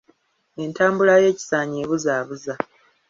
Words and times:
Entambula 0.63 1.13
y’ekisaanyi 1.23 1.77
ebuzaabuza. 1.83 2.53